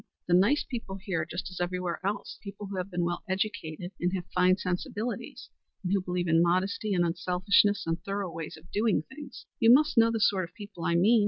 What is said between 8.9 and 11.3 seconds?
things. You must know the sort of people I mean.